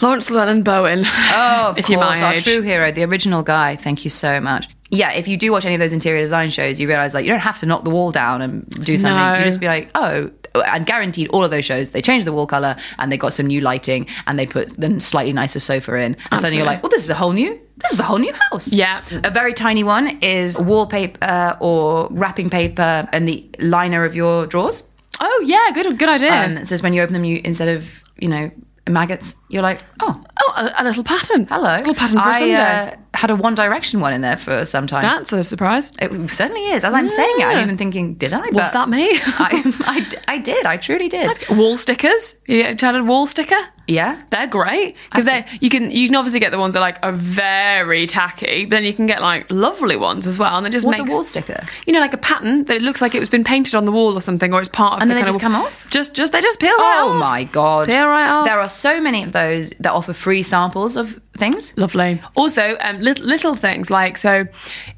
[0.00, 1.04] Laurence Llewelyn Bowen.
[1.06, 2.42] Oh, if course, you're my our age.
[2.42, 3.76] true hero, the original guy.
[3.76, 4.68] Thank you so much.
[4.90, 7.30] Yeah, if you do watch any of those interior design shows, you realize like you
[7.30, 9.16] don't have to knock the wall down and do something.
[9.16, 9.38] No.
[9.38, 12.46] You just be like, oh, and guaranteed all of those shows they changed the wall
[12.46, 16.16] color and they got some new lighting and they put the slightly nicer sofa in.
[16.32, 17.58] And suddenly you're like, well, this is a whole new.
[17.82, 18.72] This is a whole new house.
[18.72, 19.02] Yeah.
[19.24, 24.88] A very tiny one is wallpaper or wrapping paper and the liner of your drawers.
[25.20, 26.32] Oh yeah, good good idea.
[26.32, 28.50] Um, so it's when you open them, you instead of you know
[28.88, 31.46] maggots, you're like, oh, oh, a, a little pattern.
[31.46, 32.54] hello, A little pattern for a I, Sunday.
[32.54, 35.02] Uh, had a One Direction one in there for some time.
[35.02, 35.92] That's a surprise.
[36.00, 36.84] it certainly is.
[36.84, 38.42] As I'm saying it, I'm even thinking, did I?
[38.42, 39.08] Was But that me?
[39.12, 40.64] I, I did.
[40.64, 41.28] I truly did.
[41.50, 42.36] wall stickers.
[42.46, 43.58] You tried a wall sticker?
[43.88, 44.22] Yeah.
[44.30, 47.10] They're great because they you can you can obviously get the ones that like are
[47.10, 48.66] very tacky.
[48.66, 51.12] Then you can get like lovely ones as well, and it just What's makes a
[51.12, 51.64] wall sticker?
[51.86, 53.92] You know, like a pattern that it looks like it was been painted on the
[53.92, 55.02] wall or something, or it's part of.
[55.02, 55.88] And the then they just of, come off?
[55.90, 57.08] Just, just they just peel right off.
[57.08, 57.20] Oh off.
[57.20, 57.88] my god!
[57.88, 58.44] Peel right off.
[58.44, 61.76] There are so many of those that offer free samples of things.
[61.76, 62.20] Lovely.
[62.34, 64.46] Also, um, little, little things like so,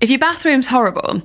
[0.01, 1.23] if your bathroom's horrible,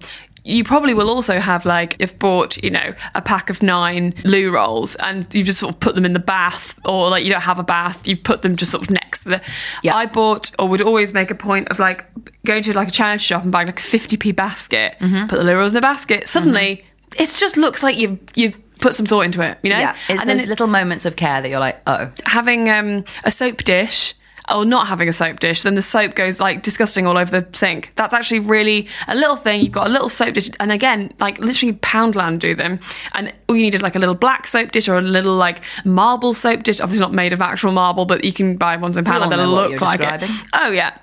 [0.47, 4.51] you probably will also have like you've bought, you know, a pack of nine loo
[4.51, 7.41] rolls and you've just sort of put them in the bath or like you don't
[7.41, 9.41] have a bath, you've put them just sort of next to the
[9.81, 9.95] Yeah.
[9.95, 12.05] I bought or would always make a point of like
[12.45, 15.25] going to like a charity shop and buying like a 50p basket, Mm-hmm.
[15.27, 16.27] put the loo rolls in the basket.
[16.27, 16.85] Suddenly
[17.17, 19.79] it just looks like you've you've put some thought into it, you know?
[19.79, 23.03] Yeah, it's and those it- little moments of care that you're like, oh, having um,
[23.23, 24.13] a soap dish
[24.53, 27.47] or not having a soap dish, then the soap goes like disgusting all over the
[27.57, 27.91] sink.
[27.95, 29.61] That's actually really a little thing.
[29.61, 32.79] You've got a little soap dish, and again, like literally Poundland do them.
[33.13, 35.61] And all you need is like a little black soap dish or a little like
[35.83, 36.79] marble soap dish.
[36.79, 39.81] Obviously not made of actual marble, but you can buy ones in Poundland that look
[39.81, 40.29] like describing.
[40.29, 40.45] it.
[40.53, 40.97] Oh yeah.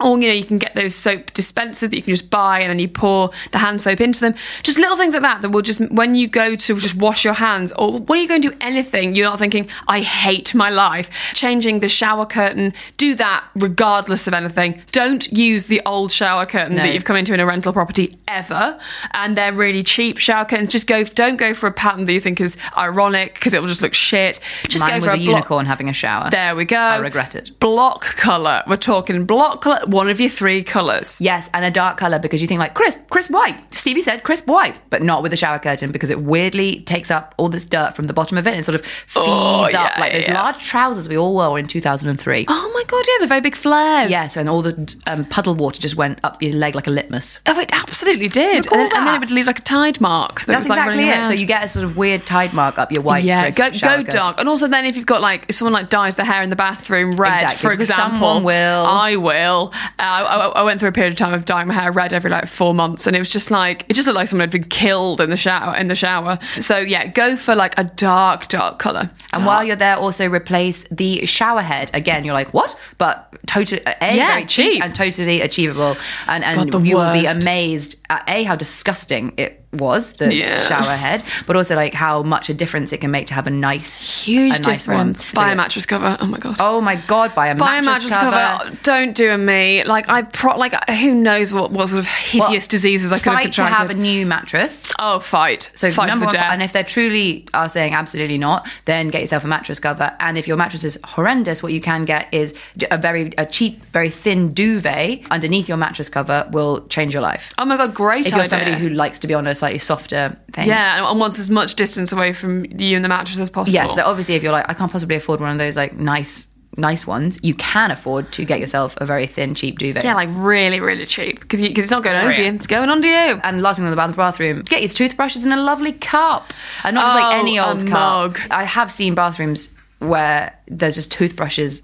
[0.00, 2.70] Or you know, you can get those soap dispensers that you can just buy, and
[2.70, 4.34] then you pour the hand soap into them.
[4.62, 7.34] Just little things like that that will just when you go to just wash your
[7.34, 11.10] hands, or when you go and do anything, you're not thinking, "I hate my life."
[11.34, 14.80] Changing the shower curtain, do that regardless of anything.
[14.92, 16.82] Don't use the old shower curtain No.
[16.82, 18.78] that you've come into in a rental property ever,
[19.12, 20.70] and they're really cheap shower curtains.
[20.70, 23.68] Just go, don't go for a pattern that you think is ironic because it will
[23.68, 24.40] just look shit.
[24.68, 26.30] Just mine go was for a, a, block- unicorn having a shower.
[26.30, 26.76] There we go.
[26.78, 27.58] I regret it.
[27.60, 28.62] Block colour.
[28.66, 29.80] We're talking block colour.
[29.88, 31.20] One of your three colours.
[31.20, 33.56] Yes, and a dark color because you think like crisp, crisp white.
[33.72, 37.34] Stevie said crisp white, but not with the shower curtain because it weirdly takes up
[37.38, 40.12] all this dirt from the bottom of it and sort of feeds Oh, up like
[40.12, 40.34] those yeah.
[40.42, 42.44] large trousers we all wore in 2003.
[42.48, 44.10] Oh my god, yeah, the very big flares.
[44.10, 47.40] Yes, and all the um, puddle water just went up your leg like a litmus.
[47.46, 48.66] Oh, it absolutely did.
[48.66, 50.40] And then, and then it would leave like a tide mark.
[50.40, 51.26] That That's was, exactly running it.
[51.26, 53.24] So you get a sort of weird tide mark up your white.
[53.24, 56.26] yeah, go go dark, and also then if you've got like someone like dyes their
[56.26, 58.86] hair in the bathroom red, Exactly, for example, will.
[58.86, 59.72] I will.
[59.98, 62.12] Uh, I, I, I went through a period of time of dyeing my hair red
[62.12, 64.50] every like four months, and it was just like it just looked like someone had
[64.50, 65.76] been killed in the shower.
[65.76, 69.10] In the shower, so yeah, go for like a dark, dark color.
[69.32, 71.90] And while you're there, also replace the shower head.
[71.94, 72.78] Again, you're like, what?
[72.98, 75.96] But totally, a Yeah, very cheap and totally achievable.
[76.26, 80.66] And and God, you will be amazed at a how disgusting it was the Yeah.
[80.66, 83.50] shower head, but also like how much a difference it can make to have a
[83.50, 85.24] nice, huge a nice difference.
[85.24, 85.32] One.
[85.34, 86.16] Buy So- a mattress cover.
[86.20, 86.56] Oh my god.
[86.58, 87.34] Oh my god!
[87.34, 88.76] Buy a Buy mattress, a mattress cover.
[88.82, 89.84] Don't do a me.
[89.84, 90.56] Like I pro.
[90.56, 93.64] Like who knows what what sort of hideous Well, diseases I could have Fight to
[93.64, 94.86] have a new mattress.
[94.98, 95.70] oh, fight.
[95.74, 96.50] So fight number one, death.
[96.52, 100.12] and if they're truly are saying absolutely not, then get yourself a mattress cover.
[100.20, 102.54] And if your mattress is horrendous, what you can get is
[102.90, 107.52] a very a cheap, very thin duvet underneath your mattress cover will change your life.
[107.58, 108.48] oh my god, great If you're idea.
[108.50, 110.68] somebody who likes to be on a slightly softer thing.
[110.68, 113.74] yeah, and- wants as much distance away from you and the mattress as possible.
[113.74, 113.86] Yeah.
[113.86, 117.06] So obviously, if you're like, I can't possibly afford one of those like nice, nice
[117.06, 120.04] ones, you can afford to get yourself a very thin, cheap duvet.
[120.04, 123.40] yeah, like really, really cheap because it's not going over you; it's going under you.
[123.42, 126.52] And last thing on the bathroom, get your toothbrushes in a lovely cup,
[126.84, 127.88] and not just like Oh, any old cup.
[128.36, 128.38] mug.
[128.50, 131.82] I have seen bathrooms where there's just toothbrushes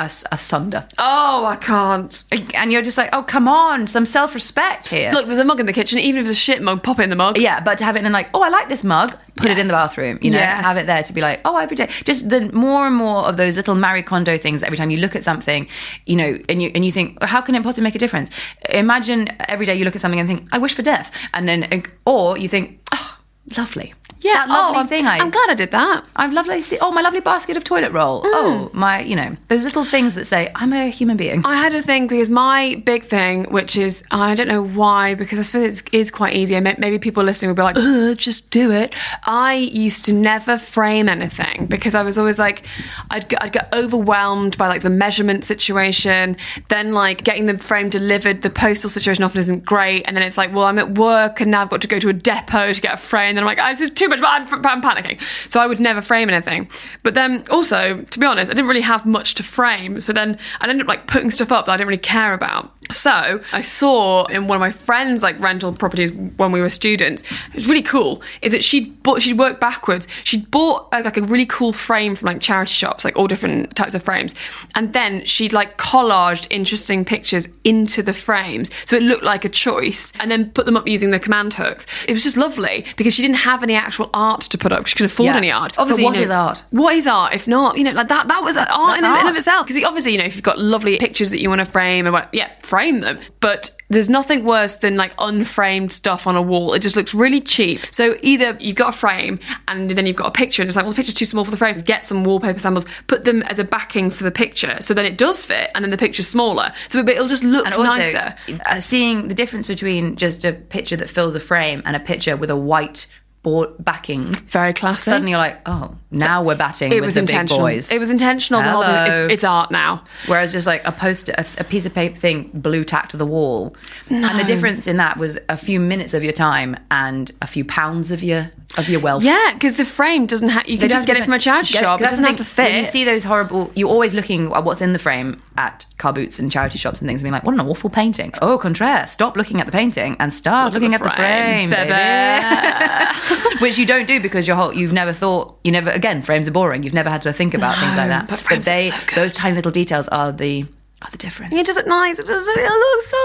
[0.00, 2.24] as- asunder, Oh, I can't.
[2.54, 5.10] and you're just like, oh come on, some self-respect here.
[5.12, 5.98] Look, there's a mug in the kitchen.
[5.98, 7.36] Even if it's a shit mug, pop it in the mug.
[7.38, 9.66] yeah, but to have it in like, oh, I like this mug, put it in
[9.66, 10.18] the bathroom.
[10.22, 10.64] You know, Yes.
[10.64, 11.88] have it there to be like, oh, every day.
[12.04, 14.62] Just the more and more of those little Marie Kondo things.
[14.62, 15.68] Every time you look at something,
[16.06, 18.30] you know, and you and you think, how can it possibly make a difference?
[18.70, 21.82] Imagine every day you look at something and think, I wish for death, and then,
[22.06, 23.18] or you think, oh,
[23.56, 23.92] lovely.
[24.20, 25.06] Yeah, that lovely oh, I'm, thing.
[25.06, 26.04] I, I'm glad I did that.
[26.14, 26.60] I'm lovely.
[26.60, 28.22] See, oh, my lovely basket of toilet roll.
[28.22, 28.30] Mm.
[28.32, 31.42] Oh, my, you know, those little things that say I'm a human being.
[31.46, 35.38] I had a thing because my big thing, which is I don't know why, because
[35.38, 36.54] I suppose it is quite easy.
[36.54, 38.94] and Maybe people listening will be like, Ugh, just do it.
[39.24, 42.66] I used to never frame anything because I was always like,
[43.10, 46.36] I'd get, I'd get overwhelmed by like the measurement situation.
[46.68, 50.02] Then like getting the frame delivered, the postal situation often isn't great.
[50.06, 52.10] And then it's like, well, I'm at work and now I've got to go to
[52.10, 53.30] a depot to get a frame.
[53.30, 54.20] And then I'm like, oh, this is too much.
[54.22, 55.20] I'm, I'm panicking.
[55.50, 56.68] So I would never frame anything.
[57.02, 60.00] But then also, to be honest, I didn't really have much to frame.
[60.00, 62.72] So then I ended up like putting stuff up that I didn't really care about.
[62.90, 67.22] So I saw in one of my friends' like rental properties when we were students.
[67.48, 68.22] It was really cool.
[68.42, 70.06] Is that she'd bought she'd worked backwards.
[70.24, 73.74] She'd bought uh, like a really cool frame from like charity shops, like all different
[73.76, 74.34] types of frames,
[74.74, 79.48] and then she'd like collaged interesting pictures into the frames, so it looked like a
[79.48, 81.86] choice, and then put them up using the command hooks.
[82.08, 84.86] It was just lovely because she didn't have any actual art to put up.
[84.86, 85.36] She couldn't afford Yeah.
[85.36, 85.72] any art.
[85.76, 86.64] But Obviously, what you know, is art?
[86.70, 88.28] What is art if not you know like that?
[88.28, 89.26] That was art in, That's in art.
[89.26, 89.66] of itself.
[89.66, 92.12] Because obviously, you know, if you've got lovely pictures that you want to frame, and
[92.12, 93.18] what, yeah, frame them.
[93.40, 96.74] But there's nothing worse than like unframed stuff on a wall.
[96.74, 97.80] It just looks really cheap.
[97.90, 100.84] So either you've got a frame and then you've got a picture, and it's like,
[100.84, 101.80] well, the picture's too small for the frame.
[101.80, 105.18] Get some wallpaper samples, put them as a backing for the picture, so then it
[105.18, 106.72] does fit, and then the picture's smaller.
[106.88, 108.34] So it'll just look and also nicer.
[108.66, 112.36] uh, seeing the difference between just a picture that fills a frame and a picture
[112.36, 113.06] with a white
[113.42, 114.32] board backing.
[114.32, 115.04] Very classic.
[115.04, 117.60] Suddenly you're like, oh, Now we're batting It with was the big intentional.
[117.60, 117.92] boys.
[117.92, 118.62] It was intentional.
[118.62, 118.90] The whole thing.
[118.90, 119.24] Hello.
[119.26, 120.02] It's, it's art now.
[120.26, 123.26] Whereas just like a poster, a, a piece of paper thing, blue tacked to the
[123.26, 123.76] wall,
[124.08, 127.64] and the difference in that was a few minutes of your time and a few
[127.64, 129.22] pounds of your of your wealth.
[129.24, 130.68] Yeah, because the frame doesn't have.
[130.68, 132.00] You They can just get it from a charity shop.
[132.00, 132.74] It that's doesn't have to fit.
[132.74, 136.38] You see those horrible, you're always looking at what's in the frame at car boots
[136.38, 139.06] and charity shops and things, and being like, "What an awful painting!" Oh, contraire.
[139.06, 141.90] Stop looking at the painting and start looking at the frame, baby.
[141.92, 143.58] baby.
[143.60, 146.52] Which you don't do because your whole you've never thought you never again frames are
[146.60, 146.82] boring.
[146.82, 148.28] You've never had to think about things like that.
[148.28, 150.64] but are they so those tiny little details are the
[151.02, 151.54] are the difference.
[151.54, 152.18] It does it nice.
[152.18, 152.46] It does.
[152.48, 153.22] It looks so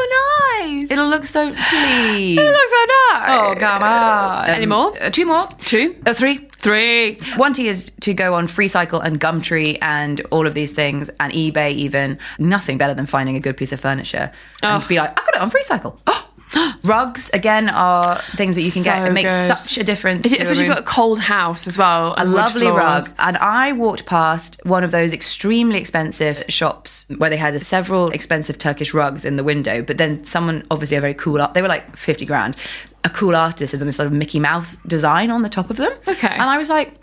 [0.62, 0.92] nice.
[0.92, 2.38] It'll look so please.
[2.38, 3.26] It looks so nice.
[3.38, 4.50] Oh, come on.
[4.50, 4.88] Any more?
[5.02, 5.48] Uh, two more.
[5.60, 5.96] Two?
[6.06, 6.38] Uh, three.
[6.66, 7.18] Three.
[7.36, 11.32] One T is to go on FreeCycle and Gumtree and all of these things and
[11.34, 12.18] eBay even.
[12.40, 14.32] Nothing better than finding a good piece of furniture
[14.64, 14.88] and Oh.
[14.88, 16.00] be like, I got it on FreeCycle.
[16.08, 16.22] Oh.
[16.84, 19.08] Rugs again are things that you can get.
[19.08, 19.58] It makes good.
[19.58, 20.26] such a difference.
[20.26, 22.14] If you- to a Especially if you've got a cold house as well.
[22.18, 23.04] a lovely rug.
[23.20, 28.58] And I walked past one of those extremely expensive shops where they had several expensive
[28.58, 29.82] Turkish rugs in the window.
[29.82, 32.56] But then someone, obviously a very cool art, they were like 50 grand.
[33.04, 35.78] A cool artist had done this sort of Mickey Mouse design on the top of
[35.78, 35.92] them.
[36.08, 36.28] Okay.
[36.28, 36.94] And I was like,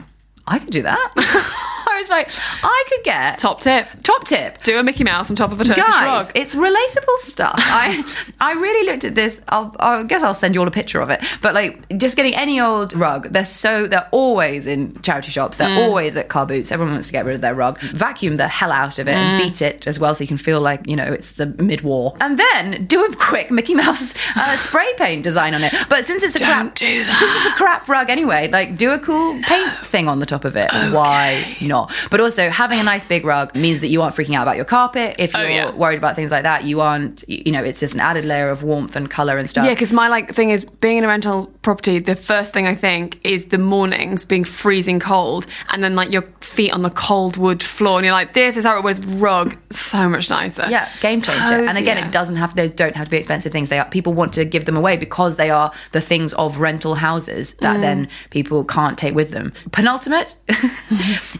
[0.46, 1.12] I could do that.
[1.92, 2.28] I was like,
[2.62, 3.86] I could get Top tip.
[4.02, 4.62] top tip.
[4.62, 6.32] Do a Mickey Mouse on top of a Turkish Guys, rug.
[6.34, 7.54] it's relatable stuff.
[7.58, 8.02] I
[8.40, 9.40] I really looked at this.
[9.48, 11.22] I'll, I guess I'll send you all a picture of it.
[11.42, 13.28] But like, just getting any old rug.
[13.32, 15.56] They're so they're always in charity shops.
[15.58, 15.86] They're Mm.
[15.88, 16.70] always at car boots.
[16.72, 17.78] Everyone wants to get rid of their rug.
[17.80, 19.44] Vacuum the hell out of it and Mm.
[19.44, 22.14] beat it as well, so you can feel like you know it's the mid-war.
[22.20, 25.72] And then do a quick Mickey Mouse uh, spray paint design on it.
[25.88, 27.16] But since it's a crap, do that.
[27.18, 30.44] since it's a crap rug anyway, like do a cool paint thing on the top
[30.44, 30.70] of it.
[30.92, 31.81] Why not?
[32.10, 34.64] But also having a nice big rug means that you aren't freaking out about your
[34.64, 35.16] carpet.
[35.18, 35.70] If oh, you're Oh, yeah.
[35.74, 37.24] worried about things like that, you aren't.
[37.28, 39.64] You know, it's just an added layer of warmth and color and stuff.
[39.64, 41.98] Yeah, because my like thing is being in a rental property.
[41.98, 46.22] The first thing I think is the mornings being freezing cold, and then like your
[46.40, 49.56] feet on the cold wood floor, and you're like, "This is how it was." Rug,
[49.70, 50.66] so much nicer.
[50.68, 51.68] Yeah, game changer.
[51.68, 52.08] and again, Cozier.
[52.08, 53.68] it doesn't have those don't have to be expensive things.
[53.68, 56.94] They are people want to give them away because they are the things of rental
[56.94, 57.80] houses that mm.
[57.80, 59.52] then people can't take with them.
[59.72, 60.34] Penultimate,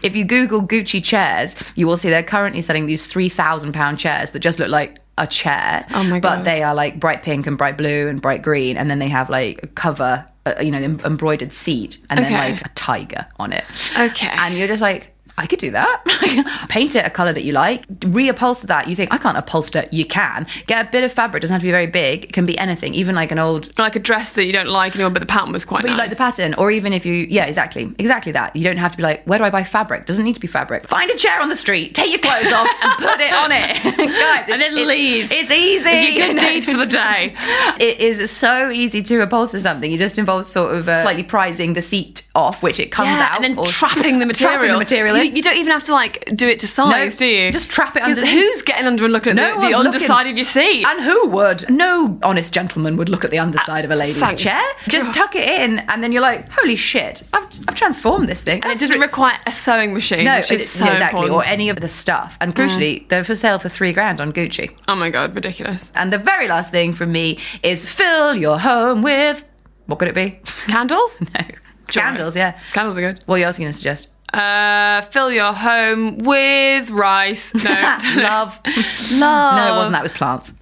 [0.02, 3.99] if you Google Gucci chairs, you will see they're currently selling these three thousand pound
[3.99, 5.85] chairs that just look like a chair.
[5.90, 8.90] Oh my But they are like bright pink and bright blue and bright green, and
[8.90, 10.25] then they have like a cover.
[10.45, 13.62] Uh, you know, em- embroidered seat, and then like a tiger on it.
[13.97, 14.27] Okay.
[14.29, 16.66] and you're just like, I could do that.
[16.68, 17.87] Paint it a color that you like.
[18.01, 18.87] Reupholster that.
[18.88, 19.88] You think I can't upholster?
[19.90, 20.47] You can.
[20.66, 21.40] Get a bit of fabric.
[21.40, 22.25] Doesn't have to be very big.
[22.25, 22.95] It can be anything.
[22.95, 23.77] Even like an old.
[23.79, 25.95] like a dress that you don't like anymore, but the pattern was quite But nice.
[25.97, 28.55] you like the pattern, or even if you, yeah, exactly, exactly that.
[28.55, 30.07] You don't have to be like, where do I buy fabric?
[30.07, 30.87] Doesn't need to be fabric.
[30.87, 33.83] Find a chair on the street, take your clothes off, and put it on it,
[33.97, 34.49] guys.
[34.51, 35.33] And then it's- leave.
[35.33, 35.88] It's easy.
[35.90, 37.35] It's your good deed for the day.
[37.81, 39.90] It is so easy to upholster something.
[39.92, 43.29] It just involves sort of uh, slightly prizing the seat off, which it comes yeah,
[43.33, 44.57] out, and then trapping the material.
[44.59, 45.16] Trapping the material.
[45.23, 47.53] You, you don't even have to like do it to size, do you?
[47.53, 48.33] just trap it 'Cause underneath.
[48.35, 50.33] Who's getting under and looking at No the, one's the underside looking.
[50.33, 50.85] of your seat?
[50.87, 51.71] And who would?
[51.71, 54.63] No honest gentleman would look at the underside of a lady's Thank chair.
[54.89, 58.63] Just tuck it in, and then you're like, holy shit, I've, I've transformed this thing.
[58.63, 61.33] and it doesn't require a sewing machine, no, which is it- so exactly, important.
[61.33, 61.37] Mm.
[61.37, 62.37] or any of the stuff.
[62.41, 64.77] And crucially, they're for sale for three grand on Gucci.
[64.89, 65.93] oh my god, ridiculous!
[65.95, 69.45] And the very last thing from me is fill your home with
[69.87, 70.39] what could it be?
[70.69, 71.21] Candles?
[71.35, 71.41] no,
[71.89, 72.37] candles.
[72.37, 72.59] Yeah.
[72.73, 73.23] Candles are good.
[73.27, 74.09] What else are you going to suggest?
[74.33, 77.55] Uh, fill your home with rice.
[77.55, 77.71] No,
[78.16, 78.16] Love.
[78.16, 78.61] love.
[79.12, 79.92] No, it wasn't.
[79.92, 80.55] That was plants.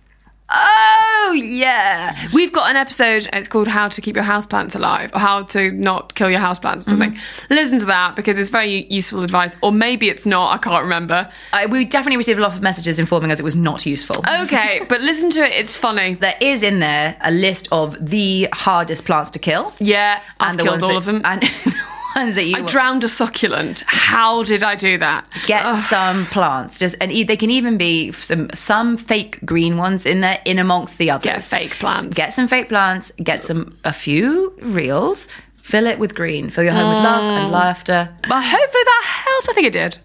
[0.53, 3.29] Oh yeah, we've got an episode.
[3.33, 6.79] It's called "How to Keep Your Houseplants Alive" or "How to Not Kill Your Houseplants"
[6.79, 7.13] or something.
[7.13, 7.55] Mm-hmm.
[7.55, 10.53] Listen to that because it's very useful advice, or maybe it's not.
[10.53, 11.31] I can't remember.
[11.53, 14.25] I, we definitely received a lot of messages informing us it was not useful.
[14.43, 15.53] Okay, but listen to it.
[15.53, 16.15] It's funny.
[16.15, 19.73] There is in there a list of the hardest plants to kill.
[19.79, 21.23] Yeah, I've the killed all that- of them.
[21.25, 21.45] And
[22.21, 23.83] ones that you I drowned a succulent.
[23.87, 25.29] How did I do that?
[25.47, 26.79] get some plants.
[26.79, 30.59] Just and e- they can even be some some fake green ones in there in
[30.59, 31.25] amongst the others.
[31.25, 32.17] Get fake plants.
[32.17, 33.13] Get some fake plants.
[33.23, 35.29] Get some a few reals.
[35.63, 36.51] Fill it with green.
[36.51, 37.43] Fill your home with love Mm.
[37.45, 38.09] and laughter.
[38.23, 39.49] But hopefully that helped.
[39.51, 39.99] I think it did.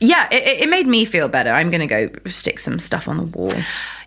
[0.00, 1.50] Yeah, it, it- made me feel better.
[1.50, 3.50] I'm gonna go stick some stuff on the wall.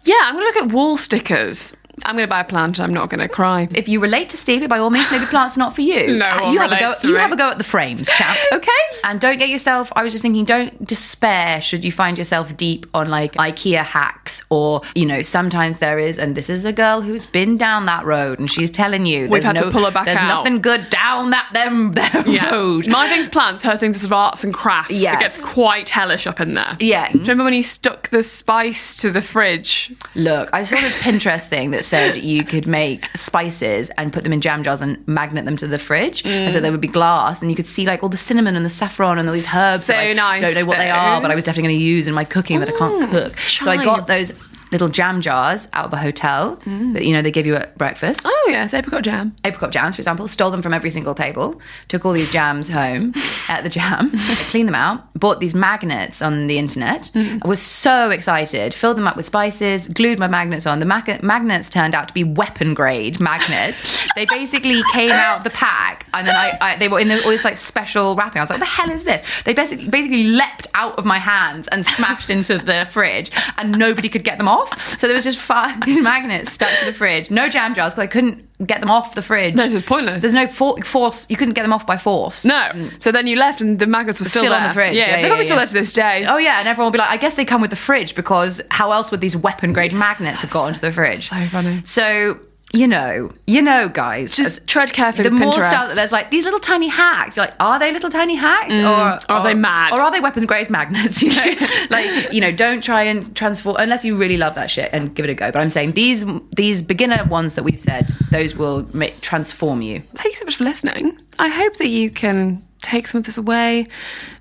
[0.03, 1.75] Yeah, I'm going to look at wall stickers.
[2.05, 3.67] I'm going to buy a plant and I'm not going to cry.
[3.75, 6.13] If you relate to Stevie, by all means, maybe plants not for you.
[6.17, 6.93] No Uh, you have a go.
[7.03, 7.19] You me.
[7.19, 8.37] have a go at the frames, chap.
[8.53, 8.71] Okay,
[9.03, 9.91] and don't get yourself.
[9.97, 14.45] I was just thinking, don't despair should you find yourself deep on like IKEA hacks,
[14.49, 18.05] or you know, sometimes there is, and this is a girl who's been down that
[18.05, 20.27] road, and she's telling you We've there's had to pull her back There's out.
[20.29, 22.87] nothing good down that them, them road.
[22.87, 24.91] My thing's plants, her thing's sort of arts and crafts.
[24.91, 25.15] Yes.
[25.15, 26.77] It gets quite hellish up in there.
[26.79, 27.11] Yeah.
[27.11, 29.91] Do you remember when you stuck the spice to the fridge?
[30.13, 34.31] Look, I saw this Pinterest thing that said you could make spices and put them
[34.31, 37.41] in jam jars and magnet them to the fridge, and so they would be glass,
[37.41, 39.85] and you could see like all the cinnamon and the saffron and all these herbs.
[39.85, 40.91] So that I nice, Don't know what they though.
[40.91, 43.11] are, but I was definitely going to use in my cooking that I can't mm,
[43.11, 43.37] cook.
[43.39, 44.31] So I got those
[44.71, 46.93] little jam jars out of a hotel mm.
[46.93, 49.35] that you know they give you at breakfast Oh yes, apricot jam.
[49.43, 53.13] apricot jams, for example, stole them from every single table, took all these jams home
[53.49, 54.11] at the jam,
[54.49, 57.11] cleaned them out, bought these magnets on the internet.
[57.13, 57.41] Mm.
[57.43, 60.79] I was so excited, filled them up with spices, glued my magnets on.
[60.79, 64.07] The mag- magnets turned out to be weapon grade magnets.
[64.15, 67.31] they basically came out the pack, and then I, I they were in the, all
[67.31, 68.39] this like special wrapping.
[68.39, 71.17] I was like, "What the hell is this?" They basically basically leapt out of my
[71.17, 74.58] hands and smashed into the fridge, and nobody could get them off.
[74.97, 77.29] So there was just five these magnets stuck to the fridge.
[77.31, 79.55] No jam jars because I couldn't get them off the fridge.
[79.55, 80.21] No, so it's pointless.
[80.21, 81.29] There's no for- force.
[81.29, 82.43] You couldn't get them off by force.
[82.43, 82.89] No.
[82.99, 84.95] So then you left and the magnets were still, Still on the fridge.
[84.95, 86.25] Yeah, Yeah, they're yeah, probably still there to this day.
[86.27, 88.61] Oh yeah, and everyone will be like, I guess they come with the fridge because
[88.71, 91.29] how else would these weapon grade magnets have got onto the fridge?
[91.29, 91.81] so funny.
[91.85, 92.39] So
[92.71, 96.29] you know, you know, guys, Just uh, tread carefully the more stuff that there's like
[96.29, 97.35] these little tiny hacks.
[97.35, 98.83] You're like, are they little tiny hacks, mm.
[98.83, 99.91] or are they mad?
[99.91, 101.23] or are they weapons grade magnets?
[101.29, 101.55] You know,
[101.89, 105.25] like you know, don't try and transform unless you really love that shit and give
[105.25, 105.51] it a go.
[105.51, 110.01] But I'm saying these these beginner ones that we've said, those will make, transform you.
[110.15, 111.19] Thank you so much for listening.
[111.39, 113.87] I hope that you can take some of this away,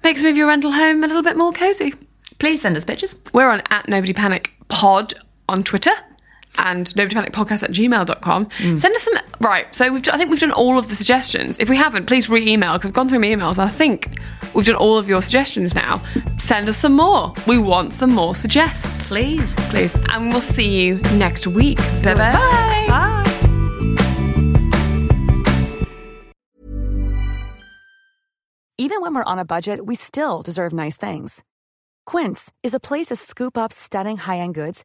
[0.04, 1.94] make some of your rental home a little bit more cozy.
[2.38, 3.20] Please send us pictures.
[3.32, 5.14] We're on at Nobody Panic Pod
[5.48, 5.92] on Twitter
[6.56, 8.46] and Nobody Panic Podcast at gmail.com.
[8.46, 8.78] Mm.
[8.78, 9.14] Send us some.
[9.40, 9.72] Right.
[9.74, 11.58] So we've, I think we've done all of the suggestions.
[11.58, 13.58] If we haven't, please re email because I've gone through my emails.
[13.58, 14.18] I think
[14.54, 16.02] we've done all of your suggestions now.
[16.38, 17.32] Send us some more.
[17.46, 19.08] We want some more suggests.
[19.08, 19.54] Please.
[19.70, 19.96] Please.
[20.08, 21.78] And we'll see you next week.
[22.02, 22.32] Bye bye.
[22.32, 22.86] Bye.
[22.88, 23.14] Bye.
[28.80, 31.42] Even when we're on a budget, we still deserve nice things.
[32.06, 34.84] Quince is a place to scoop up stunning high-end goods